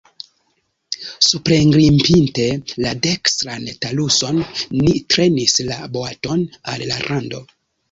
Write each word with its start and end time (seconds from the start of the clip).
Suprengrimpinte 1.25 2.47
la 2.85 2.95
dekstran 3.03 3.69
taluson, 3.85 4.41
ni 4.81 4.97
trenis 5.15 5.57
la 5.71 5.79
boaton 5.99 6.45
al 6.75 6.89
la 6.95 7.01
rando. 7.09 7.47